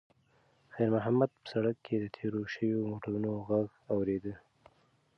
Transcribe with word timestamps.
خیر 0.73 0.89
محمد 0.95 1.29
په 1.37 1.45
سړک 1.53 1.75
کې 1.85 1.95
د 1.99 2.05
تېرو 2.15 2.39
شویو 2.53 2.87
موټرو 2.89 3.33
غږ 3.49 3.67
اورېده. 3.93 4.33